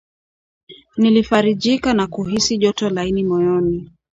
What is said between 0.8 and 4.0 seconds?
Nilifarijika na kuhisi joto laini moyoni